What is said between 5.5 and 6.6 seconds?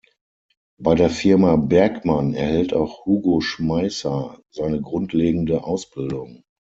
Ausbildung.